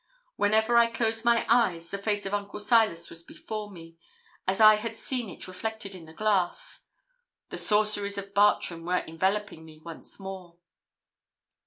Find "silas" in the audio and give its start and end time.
2.59-3.11